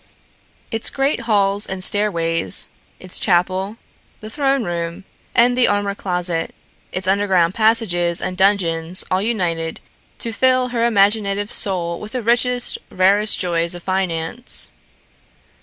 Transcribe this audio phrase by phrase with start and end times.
[0.71, 2.69] Its great halls and stairways,
[2.99, 3.77] its chapel,
[4.19, 5.03] the throne room,
[5.35, 6.55] and the armor closet;
[6.91, 9.79] its underground passages and dungeons all united
[10.17, 14.71] to fill her imaginative soul with the richest, rarest joys of finance.